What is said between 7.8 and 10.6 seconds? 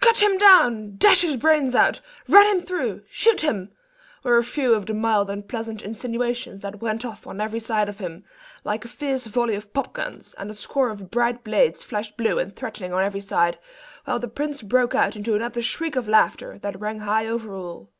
of him, like a fierce volley of pop guns; and a